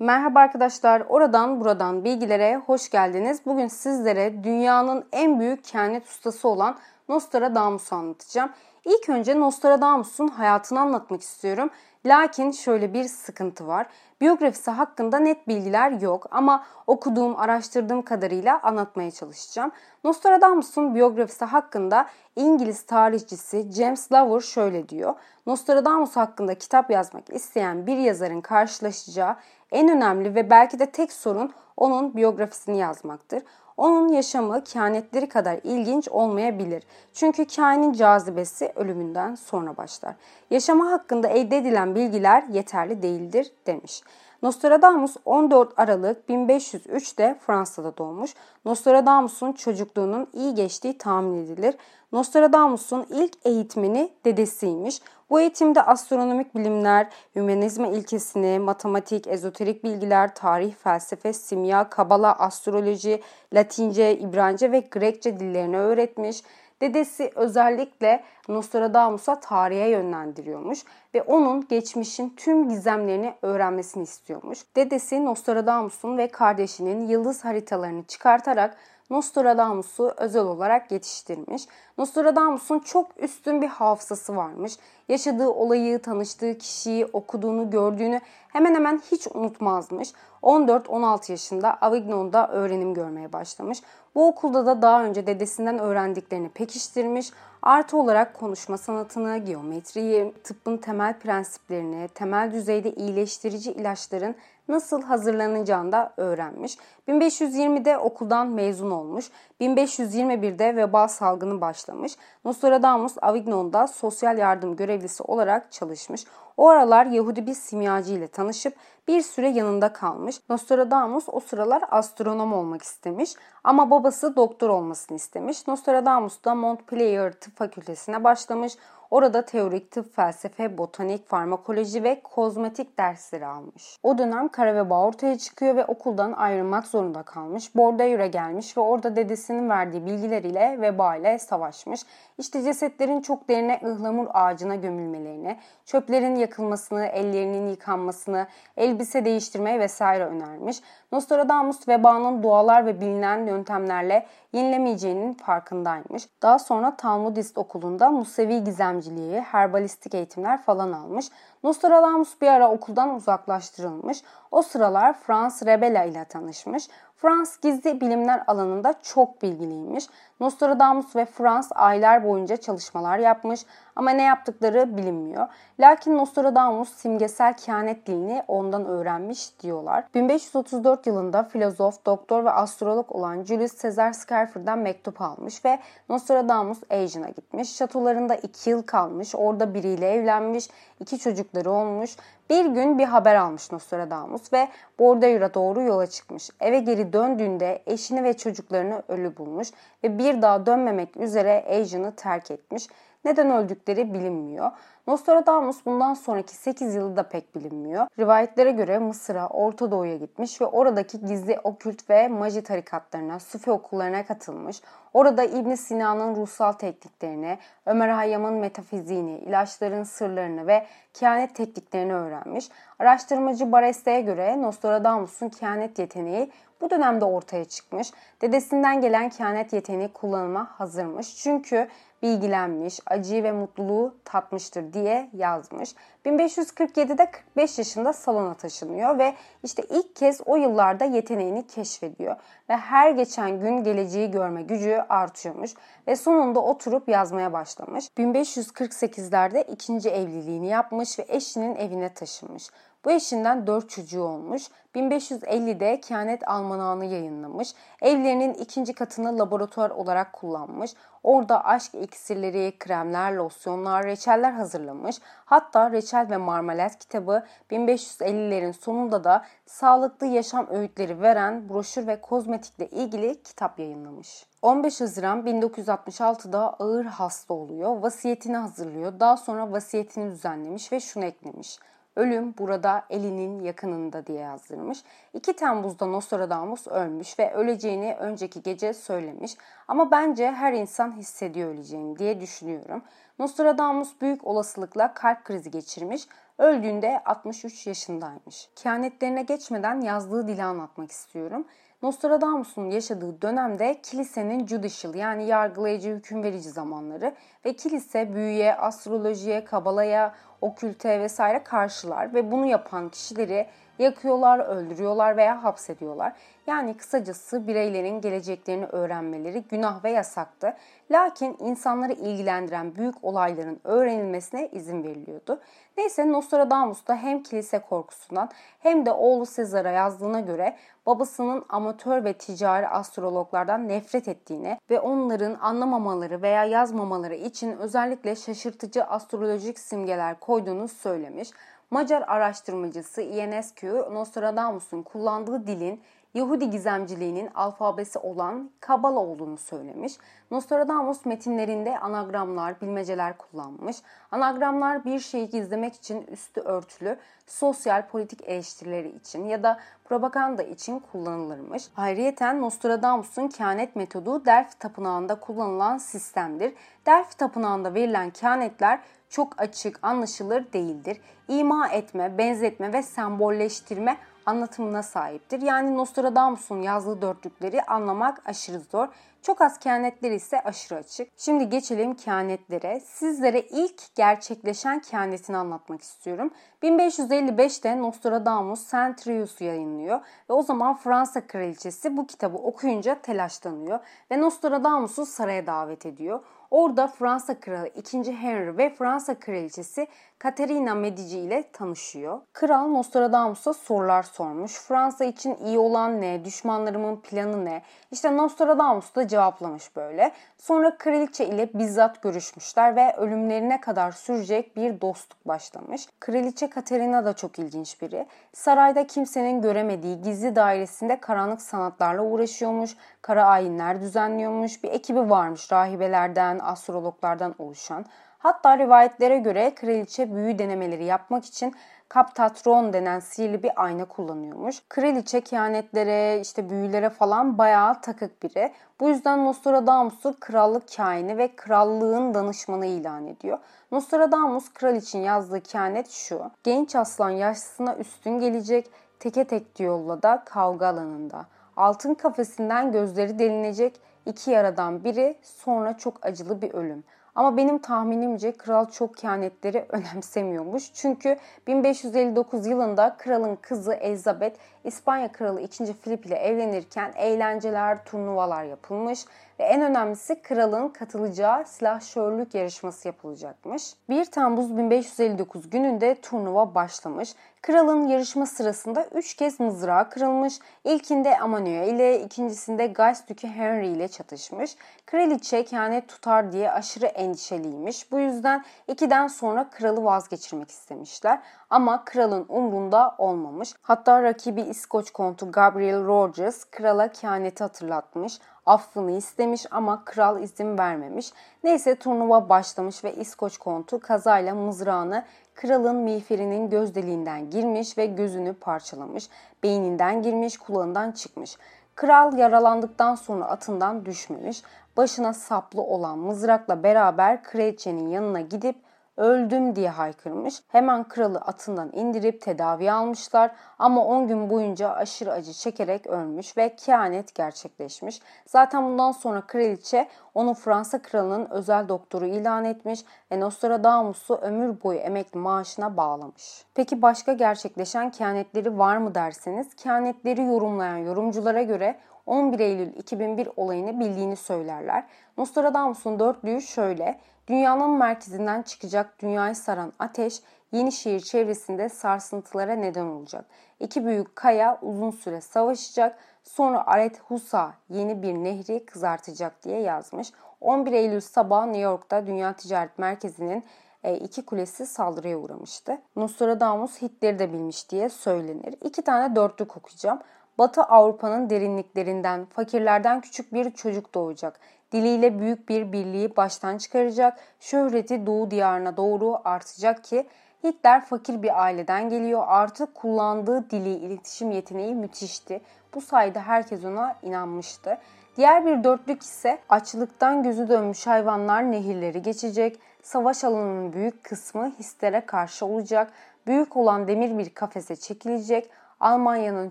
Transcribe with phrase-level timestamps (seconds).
[0.00, 3.46] Merhaba arkadaşlar, oradan buradan bilgilere hoş geldiniz.
[3.46, 8.50] Bugün sizlere dünyanın en büyük kehanet ustası olan Nostradamus'u anlatacağım.
[8.84, 11.70] İlk önce Nostradamus'un hayatını anlatmak istiyorum.
[12.06, 13.86] Lakin şöyle bir sıkıntı var.
[14.20, 19.72] Biyografisi hakkında net bilgiler yok ama okuduğum, araştırdığım kadarıyla anlatmaya çalışacağım.
[20.04, 25.14] Nostradamus'un biyografisi hakkında İngiliz tarihçisi James Lover şöyle diyor.
[25.46, 29.36] Nostradamus hakkında kitap yazmak isteyen bir yazarın karşılaşacağı
[29.72, 33.42] en önemli ve belki de tek sorun onun biyografisini yazmaktır.
[33.80, 36.82] Onun yaşamı kehanetleri kadar ilginç olmayabilir.
[37.12, 40.14] Çünkü kainin cazibesi ölümünden sonra başlar.
[40.50, 44.02] Yaşama hakkında elde edilen bilgiler yeterli değildir demiş.
[44.42, 48.34] Nostradamus 14 Aralık 1503'te Fransa'da doğmuş.
[48.64, 51.74] Nostradamus'un çocukluğunun iyi geçtiği tahmin edilir.
[52.12, 55.02] Nostradamus'un ilk eğitmeni dedesiymiş.
[55.30, 63.22] Bu eğitimde astronomik bilimler, hümanizma ilkesini, matematik, ezoterik bilgiler, tarih, felsefe, simya, kabala, astroloji,
[63.54, 66.42] Latince, İbranice ve Grekçe dillerini öğretmiş.
[66.80, 74.58] Dedesi özellikle Nostradamus'a tarihe yönlendiriyormuş ve onun geçmişin tüm gizemlerini öğrenmesini istiyormuş.
[74.76, 78.76] Dedesi Nostradamus'un ve kardeşinin yıldız haritalarını çıkartarak
[79.10, 81.62] Nostradamus'u özel olarak yetiştirmiş.
[81.98, 84.72] Nostradamus'un çok üstün bir hafızası varmış.
[85.08, 90.12] Yaşadığı olayı, tanıştığı kişiyi, okuduğunu, gördüğünü hemen hemen hiç unutmazmış.
[90.42, 93.82] 14-16 yaşında Avignon'da öğrenim görmeye başlamış.
[94.14, 97.30] Bu okulda da daha önce dedesinden öğrendiklerini pekiştirmiş.
[97.62, 104.34] Artı olarak konuşma sanatını, geometriyi, tıbbın temel prensiplerini, temel düzeyde iyileştirici ilaçların
[104.70, 106.76] nasıl hazırlanacağını da öğrenmiş.
[107.08, 109.30] 1520'de okuldan mezun olmuş.
[109.60, 112.16] 1521'de veba salgını başlamış.
[112.44, 116.24] Nostradamus Avignon'da sosyal yardım görevlisi olarak çalışmış.
[116.56, 118.74] O aralar Yahudi bir simyacı ile tanışıp
[119.08, 120.40] bir süre yanında kalmış.
[120.48, 123.34] Nostradamus o sıralar astronom olmak istemiş
[123.64, 125.68] ama babası doktor olmasını istemiş.
[125.68, 128.72] Nostradamus da Montpellier Tıp Fakültesine başlamış.
[129.10, 133.98] Orada teorik tıp, felsefe, botanik, farmakoloji ve kozmetik dersleri almış.
[134.02, 137.74] O dönem kara veba ortaya çıkıyor ve okuldan ayrılmak zorunda kalmış.
[137.76, 142.00] Bordeaux'a gelmiş ve orada dedesinin verdiği bilgiler ile veba ile savaşmış.
[142.38, 148.46] İşte cesetlerin çok derine ıhlamur ağacına gömülmelerini, çöplerin yakılmasını, ellerinin yıkanmasını,
[148.76, 150.80] elbise değiştirmeyi vesaire önermiş.
[151.12, 156.28] Nostradamus vebanın dualar ve bilinen yöntemlerle yenilemeyeceğinin farkındaymış.
[156.42, 161.26] Daha sonra Talmudist okulunda Musevi gizemciliği, herbalistik eğitimler falan almış.
[161.62, 164.22] Nostradamus bir ara okuldan uzaklaştırılmış.
[164.50, 166.88] O sıralar Frans Rebella ile tanışmış.
[167.16, 170.06] Frans gizli bilimler alanında çok bilgiliymiş.
[170.40, 173.60] Nostradamus ve Frans aylar boyunca çalışmalar yapmış
[173.96, 175.48] ama ne yaptıkları bilinmiyor.
[175.80, 180.04] Lakin Nostradamus simgesel kehanet dilini ondan öğrenmiş diyorlar.
[180.14, 185.78] 1534 yılında filozof, doktor ve astrolog olan Julius Caesar Schäfer'den mektup almış ve
[186.08, 187.76] Nostradamus Asian'a gitmiş.
[187.76, 190.68] Şatolarında 2 yıl kalmış, orada biriyle evlenmiş,
[191.00, 191.18] iki
[191.50, 192.10] çocukları olmuş.
[192.50, 194.68] Bir gün bir haber almış Nostradamus ve
[194.98, 196.50] Bordeaux'a doğru yola çıkmış.
[196.60, 199.68] Eve geri döndüğünde eşini ve çocuklarını ölü bulmuş
[200.04, 202.86] ve bir daha dönmemek üzere Asian'ı terk etmiş.
[203.24, 204.70] Neden öldükleri bilinmiyor.
[205.06, 208.06] Nostradamus bundan sonraki 8 yılı da pek bilinmiyor.
[208.18, 214.26] Rivayetlere göre Mısır'a, Orta Doğu'ya gitmiş ve oradaki gizli okült ve maji tarikatlarına, sufi okullarına
[214.26, 214.82] katılmış.
[215.14, 222.68] Orada İbn Sina'nın ruhsal tekniklerini, Ömer Hayyam'ın metafiziğini, ilaçların sırlarını ve kehanet tekniklerini öğrenmiş.
[222.98, 226.50] Araştırmacı Bareste'ye göre Nostradamus'un kehanet yeteneği
[226.80, 228.10] bu dönemde ortaya çıkmış.
[228.42, 231.36] Dedesinden gelen kehanet yeteneği kullanıma hazırmış.
[231.36, 231.88] Çünkü
[232.22, 235.94] bilgilenmiş, acıyı ve mutluluğu tatmıştır diye yazmış.
[236.26, 242.36] 1547'de 45 yaşında salona taşınıyor ve işte ilk kez o yıllarda yeteneğini keşfediyor
[242.68, 245.74] ve her geçen gün geleceği görme gücü artıyormuş
[246.06, 248.08] ve sonunda oturup yazmaya başlamış.
[248.18, 252.70] 1548'lerde ikinci evliliğini yapmış ve eşinin evine taşınmış.
[253.04, 254.62] Bu eşinden 4 çocuğu olmuş.
[254.94, 257.74] 1550'de Kehanet Almanağını yayınlamış.
[258.02, 260.94] Evlerinin ikinci katını laboratuvar olarak kullanmış.
[261.22, 265.16] Orada aşk iksirleri, kremler, losyonlar, reçeller hazırlamış.
[265.44, 272.88] Hatta Reçel ve Marmelat kitabı 1550'lerin sonunda da sağlıklı yaşam öğütleri veren broşür ve kozmetikle
[272.88, 274.46] ilgili kitap yayınlamış.
[274.62, 277.96] 15 Haziran 1966'da ağır hasta oluyor.
[278.02, 279.20] Vasiyetini hazırlıyor.
[279.20, 281.78] Daha sonra vasiyetini düzenlemiş ve şunu eklemiş.
[282.20, 284.98] Ölüm burada elinin yakınında diye yazdırmış.
[285.34, 289.56] 2 Temmuz'da Nostradamus ölmüş ve öleceğini önceki gece söylemiş.
[289.88, 293.02] Ama bence her insan hissediyor öleceğini diye düşünüyorum.
[293.38, 296.26] Nostradamus büyük olasılıkla kalp krizi geçirmiş,
[296.58, 298.68] öldüğünde 63 yaşındaymış.
[298.76, 301.66] Kehanetlerine geçmeden yazdığı dili anlatmak istiyorum.
[302.02, 307.34] Nostradamus'un yaşadığı dönemde kilisenin judicial yani yargılayıcı hüküm verici zamanları
[307.64, 313.66] ve kilise büyüye, astrolojiye, kabalaya, okülte vesaire karşılar ve bunu yapan kişileri
[314.00, 316.32] yakıyorlar, öldürüyorlar veya hapsediyorlar.
[316.66, 320.76] Yani kısacası bireylerin geleceklerini öğrenmeleri günah ve yasaktı.
[321.10, 325.60] Lakin insanları ilgilendiren büyük olayların öğrenilmesine izin veriliyordu.
[325.96, 330.76] Neyse Nostradamus da hem kilise korkusundan hem de oğlu Sezar'a yazdığına göre
[331.06, 339.04] babasının amatör ve ticari astrologlardan nefret ettiğini ve onların anlamamaları veya yazmamaları için özellikle şaşırtıcı
[339.04, 341.50] astrolojik simgeler koyduğunu söylemiş.
[341.90, 346.02] Macar araştırmacısı Ionescu Nostradamus'un kullandığı dilin
[346.34, 350.12] Yahudi gizemciliğinin alfabesi olan Kabala olduğunu söylemiş.
[350.50, 353.96] Nostradamus metinlerinde anagramlar, bilmeceler kullanmış.
[354.30, 360.98] Anagramlar bir şeyi gizlemek için üstü örtülü, sosyal politik eleştirileri için ya da propaganda için
[361.12, 361.88] kullanılırmış.
[361.96, 366.74] Ayrıyeten Nostradamus'un kehanet metodu Delphi Tapınağı'nda kullanılan sistemdir.
[367.06, 371.20] Delphi Tapınağı'nda verilen kehanetler çok açık, anlaşılır değildir.
[371.48, 374.16] İma etme, benzetme ve sembolleştirme
[374.46, 375.62] anlatımına sahiptir.
[375.62, 379.08] Yani Nostradamus'un yazdığı dörtlükleri anlamak aşırı zor.
[379.42, 381.28] Çok az kehanetleri ise aşırı açık.
[381.36, 383.00] Şimdi geçelim kehanetlere.
[383.00, 386.50] Sizlere ilk gerçekleşen kehanetini anlatmak istiyorum.
[386.82, 393.98] 1555'te Nostradamus Centrius'u yayınlıyor ve o zaman Fransa kraliçesi bu kitabı okuyunca telaşlanıyor
[394.30, 396.40] ve Nostradamus'u saraya davet ediyor.
[396.70, 398.32] Orada Fransa Kralı 2.
[398.32, 400.06] Henry ve Fransa Kraliçesi
[400.40, 402.40] Katerina Medici ile tanışıyor.
[402.52, 404.80] Kral Nostradamus'a sorular sormuş.
[404.80, 406.44] Fransa için iyi olan ne?
[406.44, 407.82] Düşmanlarımın planı ne?
[408.10, 410.32] İşte Nostradamus da cevaplamış böyle.
[410.58, 416.06] Sonra kraliçe ile bizzat görüşmüşler ve ölümlerine kadar sürecek bir dostluk başlamış.
[416.20, 418.26] Kraliçe Katerina da çok ilginç biri.
[418.52, 422.96] Sarayda kimsenin göremediği gizli dairesinde karanlık sanatlarla uğraşıyormuş.
[423.22, 424.84] Kara ayinler düzenliyormuş.
[424.84, 428.04] Bir ekibi varmış rahibelerden, astrologlardan oluşan.
[428.40, 431.74] Hatta rivayetlere göre kraliçe büyü denemeleri yapmak için
[432.08, 434.82] kaptatron denen sihirli bir ayna kullanıyormuş.
[434.88, 438.72] Kraliçe kehanetlere, işte büyülere falan bayağı takık biri.
[439.00, 443.58] Bu yüzden Nostradamus'u krallık kaini ve krallığın danışmanı ilan ediyor.
[443.92, 446.50] Nostradamus kral için yazdığı kehanet şu.
[446.64, 451.46] Genç aslan yaşlısına üstün gelecek, teke tek yolla da kavga alanında.
[451.76, 457.04] Altın kafesinden gözleri delinecek, iki yaradan biri sonra çok acılı bir ölüm.
[457.40, 460.92] Ama benim tahminimce kral çok kehanetleri önemsemiyormuş.
[460.94, 465.94] Çünkü 1559 yılında kralın kızı Elizabeth İspanya kralı 2.
[465.94, 469.24] Filip ile evlenirken eğlenceler, turnuvalar yapılmış
[469.60, 473.94] ve en önemlisi kralın katılacağı silahşörlük yarışması yapılacakmış.
[474.08, 477.34] 1 Temmuz 1559 gününde turnuva başlamış.
[477.62, 480.58] Kralın yarışma sırasında 3 kez mızrağı kırılmış.
[480.84, 482.94] İlkinde Amanuel ile ikincisinde
[483.28, 484.76] Dükü Henry ile çatışmış.
[485.06, 488.12] Kraliçe kehanet tutar diye aşırı endişeliymiş.
[488.12, 491.38] Bu yüzden ikiden sonra kralı vazgeçirmek istemişler.
[491.70, 493.72] Ama kralın umrunda olmamış.
[493.82, 501.32] Hatta rakibi İskoç kontu Gabriel Rogers krala kehaneti hatırlatmış affını istemiş ama kral izin vermemiş.
[501.64, 505.24] Neyse turnuva başlamış ve İskoç kontu kazayla mızrağını
[505.54, 509.28] kralın miğferinin göz deliğinden girmiş ve gözünü parçalamış.
[509.62, 511.56] Beyninden girmiş, kulağından çıkmış.
[511.94, 514.62] Kral yaralandıktan sonra atından düşmemiş.
[514.96, 518.76] Başına saplı olan mızrakla beraber kraliçenin yanına gidip
[519.16, 520.62] öldüm diye haykırmış.
[520.68, 526.76] Hemen kralı atından indirip tedavi almışlar ama 10 gün boyunca aşırı acı çekerek ölmüş ve
[526.76, 528.20] kehanet gerçekleşmiş.
[528.46, 533.00] Zaten bundan sonra kraliçe onu Fransa kralının özel doktoru ilan etmiş
[533.32, 536.64] ve Nostradamus'u ömür boyu emekli maaşına bağlamış.
[536.74, 541.96] Peki başka gerçekleşen kehanetleri var mı derseniz kehanetleri yorumlayan yorumculara göre
[542.30, 545.04] 11 Eylül 2001 olayını bildiğini söylerler.
[545.38, 547.20] Nostradamus'un dörtlüğü şöyle.
[547.46, 553.44] Dünyanın merkezinden çıkacak dünyayı saran ateş Yenişehir çevresinde sarsıntılara neden olacak.
[553.80, 556.18] İki büyük kaya uzun süre savaşacak.
[556.42, 560.32] Sonra Aret Husa yeni bir nehri kızartacak diye yazmış.
[560.60, 563.64] 11 Eylül sabahı New York'ta Dünya Ticaret Merkezi'nin
[564.04, 565.98] e, iki kulesi saldırıya uğramıştı.
[566.16, 568.74] Nostradamus Hitler'i de bilmiş diye söylenir.
[568.84, 570.20] İki tane dörtlük okuyacağım.
[570.60, 574.60] Batı Avrupa'nın derinliklerinden, fakirlerden küçük bir çocuk doğacak.
[574.92, 577.38] Diliyle büyük bir birliği baştan çıkaracak.
[577.60, 580.26] Şöhreti Doğu diyarına doğru artacak ki
[580.64, 582.42] Hitler fakir bir aileden geliyor.
[582.46, 585.60] Artık kullandığı dili, iletişim yeteneği müthişti.
[585.94, 587.98] Bu sayede herkes ona inanmıştı.
[588.36, 592.78] Diğer bir dörtlük ise açlıktan gözü dönmüş hayvanlar nehirleri geçecek.
[593.02, 596.12] savaş alanının büyük kısmı Hitler'e karşı olacak.
[596.46, 598.70] Büyük olan demir bir kafese çekilecek.
[599.00, 599.70] Almanya'nın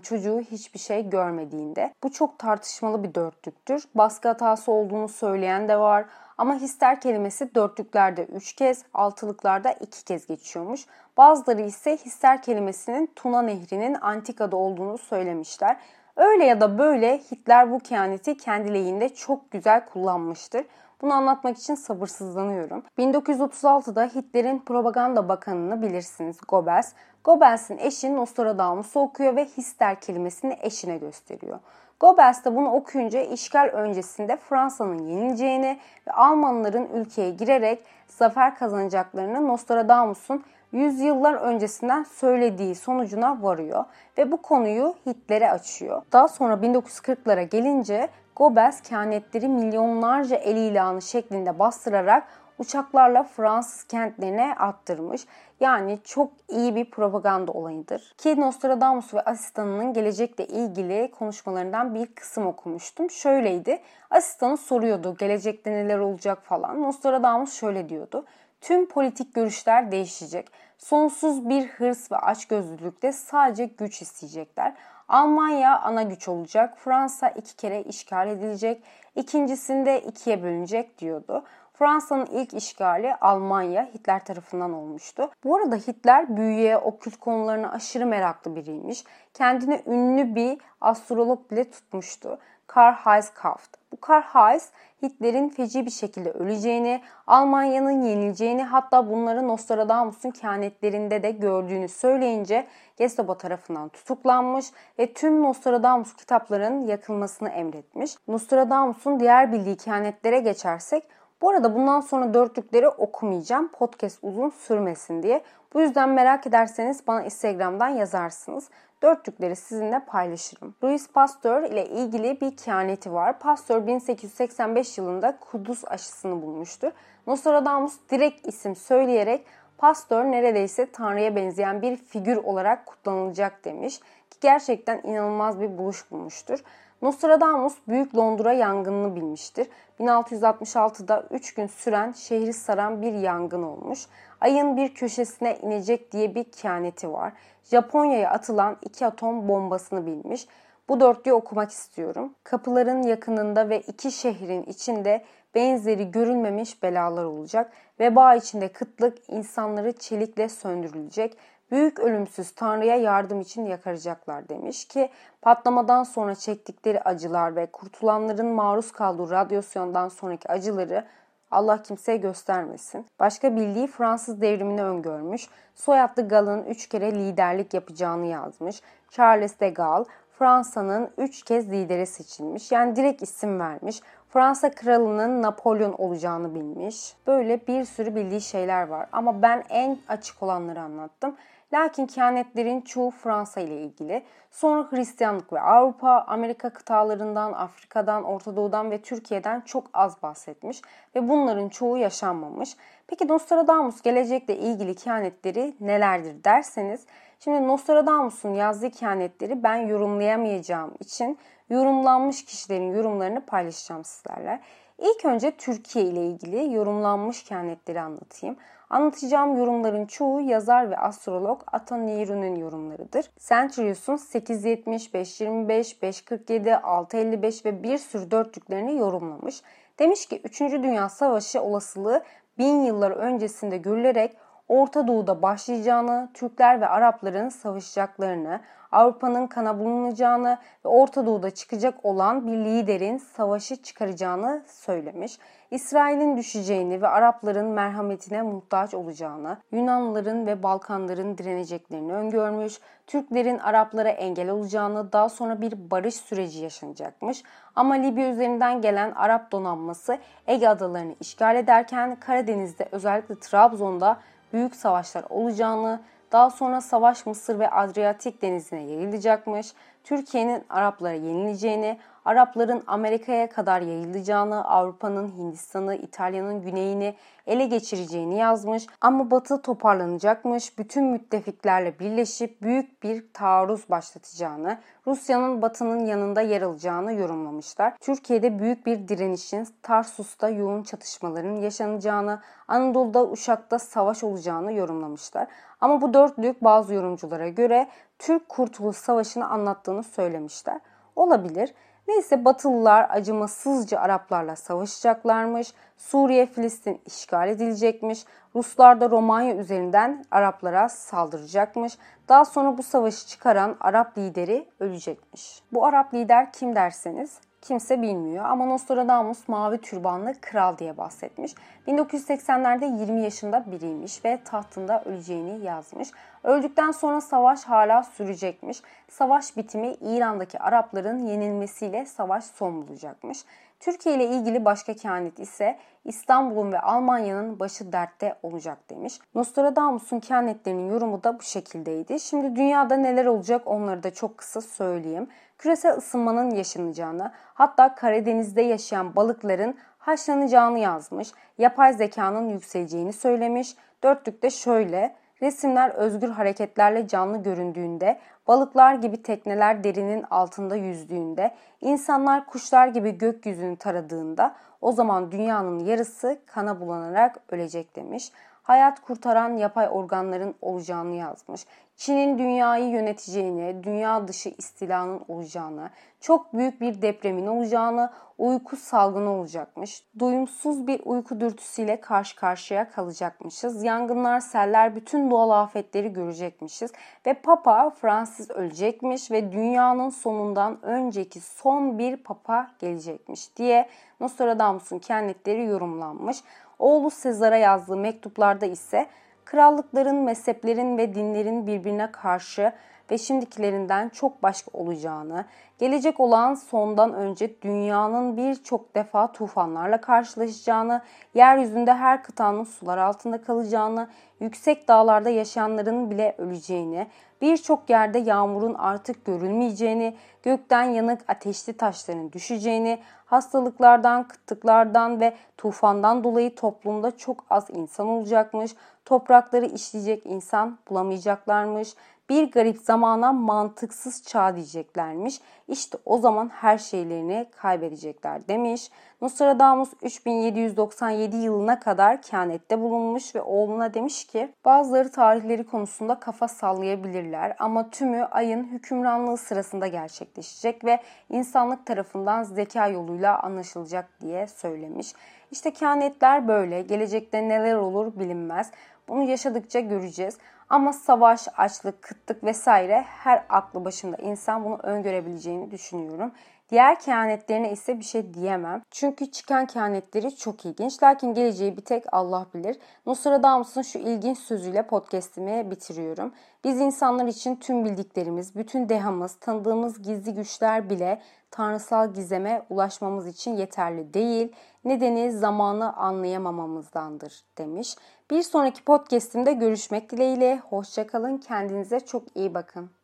[0.00, 1.94] çocuğu hiçbir şey görmediğinde.
[2.02, 3.84] Bu çok tartışmalı bir dörtlüktür.
[3.94, 6.04] Baskı hatası olduğunu söyleyen de var.
[6.38, 10.86] Ama hister kelimesi dörtlüklerde 3 kez, altılıklarda 2 kez geçiyormuş.
[11.16, 15.76] Bazıları ise hister kelimesinin Tuna Nehri'nin antikada olduğunu söylemişler.
[16.16, 20.64] Öyle ya da böyle Hitler bu kehaneti kendi lehinde çok güzel kullanmıştır.
[21.02, 22.82] Bunu anlatmak için sabırsızlanıyorum.
[22.98, 26.92] 1936'da Hitler'in propaganda bakanını bilirsiniz Goebbels.
[27.24, 31.58] Goebbels'in eşi Nostradamus'u okuyor ve hister kelimesini eşine gösteriyor.
[32.00, 40.44] Goebbels de bunu okuyunca işgal öncesinde Fransa'nın yenileceğini ve Almanların ülkeye girerek zafer kazanacaklarını Nostradamus'un
[40.72, 43.84] yüzyıllar öncesinden söylediği sonucuna varıyor
[44.18, 46.02] ve bu konuyu Hitler'e açıyor.
[46.12, 52.26] Daha sonra 1940'lara gelince Goebbels kehanetleri milyonlarca el ilanı şeklinde bastırarak
[52.58, 55.26] uçaklarla Fransız kentlerine attırmış.
[55.60, 58.14] Yani çok iyi bir propaganda olayıdır.
[58.18, 63.10] Ki Nostradamus ve asistanının gelecekle ilgili konuşmalarından bir kısım okumuştum.
[63.10, 63.78] Şöyleydi.
[64.10, 66.82] Asistanı soruyordu gelecekte neler olacak falan.
[66.82, 68.24] Nostradamus şöyle diyordu.
[68.60, 70.48] Tüm politik görüşler değişecek.
[70.78, 74.74] Sonsuz bir hırs ve açgözlülükte sadece güç isteyecekler.
[75.08, 76.78] Almanya ana güç olacak.
[76.78, 78.82] Fransa iki kere işgal edilecek.
[79.16, 81.44] İkincisinde ikiye bölünecek diyordu.
[81.72, 85.30] Fransa'nın ilk işgali Almanya Hitler tarafından olmuştu.
[85.44, 89.04] Bu arada Hitler büyüye, okült konularına aşırı meraklı biriymiş.
[89.34, 92.38] Kendine ünlü bir astrolog bile tutmuştu.
[92.70, 93.76] Karl Heinz Kraft.
[93.92, 94.70] Bu Karl Heinz
[95.02, 103.38] Hitler'in feci bir şekilde öleceğini, Almanya'nın yenileceğini hatta bunları Nostradamus'un kehanetlerinde de gördüğünü söyleyince Gestapo
[103.38, 104.66] tarafından tutuklanmış
[104.98, 108.14] ve tüm Nostradamus kitaplarının yakılmasını emretmiş.
[108.28, 111.04] Nostradamus'un diğer bildiği kehanetlere geçersek
[111.42, 113.68] bu arada bundan sonra dörtlükleri okumayacağım.
[113.68, 115.42] Podcast uzun sürmesin diye.
[115.74, 118.68] Bu yüzden merak ederseniz bana Instagram'dan yazarsınız.
[119.02, 120.74] Dörtlükleri sizinle paylaşırım.
[120.84, 123.38] Louis Pasteur ile ilgili bir kehaneti var.
[123.38, 126.90] Pasteur 1885 yılında kuduz aşısını bulmuştur.
[127.26, 129.46] Nostradamus direkt isim söyleyerek
[129.78, 136.58] Pasteur neredeyse Tanrı'ya benzeyen bir figür olarak kutlanılacak demiş ki gerçekten inanılmaz bir buluş bulmuştur.
[137.02, 139.68] Nostradamus Büyük Londra yangınını bilmiştir.
[140.00, 144.06] 1666'da 3 gün süren şehri saran bir yangın olmuş.
[144.40, 147.32] Ayın bir köşesine inecek diye bir kehaneti var.
[147.64, 150.46] Japonya'ya atılan iki atom bombasını bilmiş.
[150.88, 152.34] Bu dörtlüyü okumak istiyorum.
[152.44, 157.72] Kapıların yakınında ve iki şehrin içinde benzeri görülmemiş belalar olacak.
[158.00, 161.36] Veba içinde kıtlık insanları çelikle söndürülecek
[161.70, 165.10] büyük ölümsüz Tanrı'ya yardım için yakaracaklar demiş ki
[165.42, 171.06] patlamadan sonra çektikleri acılar ve kurtulanların maruz kaldığı radyasyondan sonraki acıları
[171.50, 173.06] Allah kimseye göstermesin.
[173.20, 175.48] Başka bildiği Fransız devrimini öngörmüş.
[175.74, 178.82] Soyadlı Gal'ın 3 kere liderlik yapacağını yazmış.
[179.10, 180.04] Charles de Gaulle
[180.38, 182.72] Fransa'nın 3 kez lideri seçilmiş.
[182.72, 184.00] Yani direkt isim vermiş.
[184.28, 187.14] Fransa kralının Napolyon olacağını bilmiş.
[187.26, 189.06] Böyle bir sürü bildiği şeyler var.
[189.12, 191.36] Ama ben en açık olanları anlattım.
[191.72, 194.22] Lakin kehanetlerin çoğu Fransa ile ilgili.
[194.50, 200.82] Sonra Hristiyanlık ve Avrupa, Amerika kıtalarından, Afrika'dan, Orta Doğu'dan ve Türkiye'den çok az bahsetmiş
[201.14, 202.76] ve bunların çoğu yaşanmamış.
[203.06, 207.06] Peki Nostradamus gelecekle ilgili kehanetleri nelerdir derseniz,
[207.40, 211.38] şimdi Nostradamus'un yazdığı kehanetleri ben yorumlayamayacağım için
[211.70, 214.60] yorumlanmış kişilerin yorumlarını paylaşacağım sizlerle.
[214.98, 218.56] İlk önce Türkiye ile ilgili yorumlanmış kehanetleri anlatayım.
[218.90, 223.30] Anlatacağım yorumların çoğu yazar ve astrolog Ata Nehru'nun yorumlarıdır.
[223.38, 229.62] Centurius'un 870, 525, 547, 655 ve bir sürü dörtlüklerini yorumlamış.
[229.98, 230.60] Demiş ki 3.
[230.60, 232.24] Dünya Savaşı olasılığı
[232.58, 234.36] bin yıllar öncesinde görülerek
[234.68, 238.60] Orta Doğu'da başlayacağını, Türkler ve Arapların savaşacaklarını,
[238.92, 245.38] Avrupa'nın kana bulunacağını ve Orta Doğu'da çıkacak olan bir liderin savaşı çıkaracağını söylemiş.
[245.70, 254.50] İsrail'in düşeceğini ve Arapların merhametine muhtaç olacağını, Yunanlıların ve Balkanların direneceklerini öngörmüş, Türklerin Araplara engel
[254.50, 257.42] olacağını, daha sonra bir barış süreci yaşanacakmış.
[257.76, 264.16] Ama Libya üzerinden gelen Arap donanması Ege adalarını işgal ederken Karadeniz'de özellikle Trabzon'da
[264.52, 266.00] büyük savaşlar olacağını,
[266.32, 269.72] daha sonra savaş Mısır ve Adriyatik denizine yayılacakmış.
[270.04, 277.14] Türkiye'nin Araplara yenileceğini, Arapların Amerika'ya kadar yayılacağını, Avrupa'nın Hindistan'ı, İtalya'nın güneyini
[277.46, 278.86] ele geçireceğini yazmış.
[279.00, 287.12] Ama Batı toparlanacakmış, bütün müttefiklerle birleşip büyük bir taarruz başlatacağını, Rusya'nın Batı'nın yanında yer alacağını
[287.12, 287.96] yorumlamışlar.
[288.00, 295.46] Türkiye'de büyük bir direnişin, Tarsus'ta yoğun çatışmaların yaşanacağını, Anadolu'da Uşak'ta savaş olacağını yorumlamışlar.
[295.80, 300.80] Ama bu dörtlük bazı yorumculara göre Türk Kurtuluş Savaşı'nı anlattığını söylemişler.
[301.16, 301.74] Olabilir.
[302.10, 305.72] Neyse Batılılar acımasızca Araplarla savaşacaklarmış.
[305.96, 308.24] Suriye, Filistin işgal edilecekmiş.
[308.54, 311.98] Ruslar da Romanya üzerinden Araplara saldıracakmış.
[312.28, 315.62] Daha sonra bu savaşı çıkaran Arap lideri ölecekmiş.
[315.72, 321.54] Bu Arap lider kim derseniz kimse bilmiyor ama Nostradamus mavi türbanlı kral diye bahsetmiş.
[321.88, 326.08] 1980'lerde 20 yaşında biriymiş ve tahtında öleceğini yazmış.
[326.44, 328.82] Öldükten sonra savaş hala sürecekmiş.
[329.08, 333.44] Savaş bitimi İran'daki Arapların yenilmesiyle savaş son bulacakmış.
[333.80, 339.18] Türkiye ile ilgili başka kehanet ise İstanbul'un ve Almanya'nın başı dertte olacak demiş.
[339.34, 342.20] Nostradamus'un kehanetlerinin yorumu da bu şekildeydi.
[342.20, 345.28] Şimdi dünyada neler olacak onları da çok kısa söyleyeyim.
[345.58, 351.32] Küresel ısınmanın yaşanacağını, hatta Karadeniz'de yaşayan balıkların haşlanacağını yazmış.
[351.58, 353.76] Yapay zekanın yükseleceğini söylemiş.
[354.02, 362.88] Dörtlükte şöyle Resimler özgür hareketlerle canlı göründüğünde, balıklar gibi tekneler derinin altında yüzdüğünde, insanlar kuşlar
[362.88, 368.32] gibi gökyüzünü taradığında o zaman dünyanın yarısı kana bulanarak ölecek demiş
[368.70, 371.66] hayat kurtaran yapay organların olacağını yazmış.
[371.96, 380.04] Çin'in dünyayı yöneteceğini, dünya dışı istilanın olacağını, çok büyük bir depremin olacağını, uyku salgını olacakmış.
[380.18, 383.84] Duyumsuz bir uyku dürtüsüyle karşı karşıya kalacakmışız.
[383.84, 386.92] Yangınlar, seller, bütün doğal afetleri görecekmişiz.
[387.26, 393.88] Ve Papa Francis ölecekmiş ve dünyanın sonundan önceki son bir Papa gelecekmiş diye
[394.20, 396.38] Nostradamus'un kehanetleri yorumlanmış.
[396.80, 399.06] Oğlu Sezar'a yazdığı mektuplarda ise
[399.44, 402.72] krallıkların, mezheplerin ve dinlerin birbirine karşı
[403.10, 405.44] ve şimdikilerinden çok başka olacağını,
[405.78, 411.02] gelecek olan sondan önce dünyanın birçok defa tufanlarla karşılaşacağını,
[411.34, 414.08] yeryüzünde her kıtanın sular altında kalacağını,
[414.40, 417.06] yüksek dağlarda yaşayanların bile öleceğini,
[417.40, 426.54] birçok yerde yağmurun artık görülmeyeceğini, gökten yanık ateşli taşların düşeceğini, hastalıklardan, kıtlıklardan ve tufandan dolayı
[426.54, 428.74] toplumda çok az insan olacakmış,
[429.04, 431.94] toprakları işleyecek insan bulamayacaklarmış,
[432.30, 435.40] bir garip zamana mantıksız çağ diyeceklermiş.
[435.68, 438.90] İşte o zaman her şeylerini kaybedecekler demiş.
[439.20, 447.56] Nostradamus 3797 yılına kadar kehanette bulunmuş ve oğluna demiş ki bazıları tarihleri konusunda kafa sallayabilirler
[447.58, 455.12] ama tümü ayın hükümranlığı sırasında gerçekleşecek ve insanlık tarafından zeka yoluyla anlaşılacak diye söylemiş.
[455.50, 456.82] İşte kehanetler böyle.
[456.82, 458.70] Gelecekte neler olur bilinmez.
[459.10, 460.38] Bunu yaşadıkça göreceğiz.
[460.68, 466.32] Ama savaş, açlık, kıtlık vesaire her aklı başında insan bunu öngörebileceğini düşünüyorum.
[466.70, 468.82] Diğer kehanetlerine ise bir şey diyemem.
[468.90, 471.02] Çünkü çıkan kehanetleri çok ilginç.
[471.02, 472.78] Lakin geleceği bir tek Allah bilir.
[473.06, 476.32] Nostradamus'un şu ilginç sözüyle podcastimi bitiriyorum.
[476.64, 483.56] Biz insanlar için tüm bildiklerimiz, bütün dehamız, tanıdığımız gizli güçler bile tanrısal gizeme ulaşmamız için
[483.56, 484.52] yeterli değil.
[484.84, 487.96] Nedeni zamanı anlayamamamızdandır demiş.
[488.30, 490.58] Bir sonraki podcastimde görüşmek dileğiyle.
[490.58, 491.38] Hoşçakalın.
[491.38, 492.99] Kendinize çok iyi bakın.